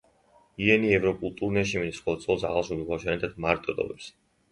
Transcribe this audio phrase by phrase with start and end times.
[0.67, 4.09] იენი ევროპულ ტურნეში მიდის, ხოლო ცოლს ახალშობილ ბავშვთან ერთად მარტოს ტოვებს.